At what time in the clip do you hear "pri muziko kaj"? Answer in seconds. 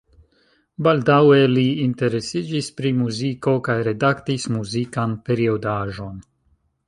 2.79-3.77